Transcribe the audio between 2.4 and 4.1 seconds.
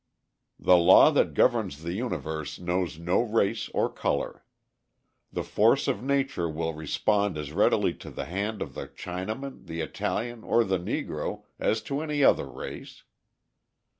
knows no race or